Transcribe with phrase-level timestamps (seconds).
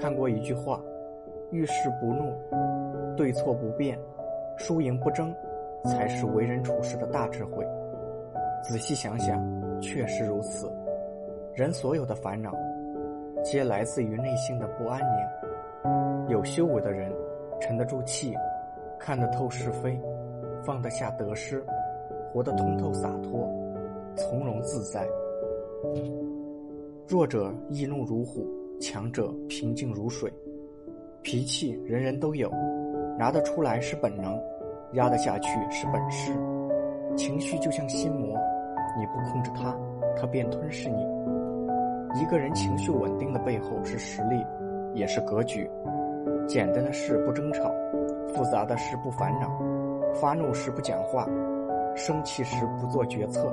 [0.00, 0.80] 看过一句话：
[1.50, 2.32] 遇事不怒，
[3.16, 3.98] 对错不辩，
[4.56, 5.34] 输赢不争，
[5.84, 7.66] 才是为人处事的大智慧。
[8.62, 9.42] 仔细想想，
[9.80, 10.70] 确实如此。
[11.52, 12.54] 人所有的烦恼，
[13.42, 16.28] 皆来自于内心的不安宁。
[16.28, 17.12] 有修为的人，
[17.60, 18.32] 沉得住气，
[19.00, 20.00] 看得透是非，
[20.62, 21.64] 放得下得失，
[22.32, 23.48] 活得通透洒脱，
[24.14, 25.08] 从容自在。
[27.08, 28.46] 弱者易怒如虎，
[28.80, 30.32] 强者平静如水。
[31.22, 32.50] 脾气人人都有，
[33.18, 34.40] 拿得出来是本能，
[34.92, 36.32] 压得下去是本事。
[37.16, 38.38] 情绪就像心魔，
[38.96, 39.76] 你不控制它，
[40.16, 41.02] 它便吞噬你。
[42.20, 44.42] 一个人情绪稳定的背后是实力，
[44.94, 45.68] 也是格局。
[46.46, 47.70] 简单的事不争吵，
[48.28, 49.50] 复杂的事不烦恼，
[50.14, 51.28] 发怒时不讲话，
[51.94, 53.52] 生气时不做决策，